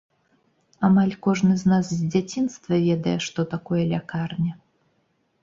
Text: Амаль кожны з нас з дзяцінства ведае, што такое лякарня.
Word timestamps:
Амаль 0.87 1.11
кожны 1.27 1.57
з 1.63 1.73
нас 1.73 1.85
з 1.97 2.07
дзяцінства 2.15 2.81
ведае, 2.87 3.15
што 3.27 3.39
такое 3.53 3.83
лякарня. 3.95 4.53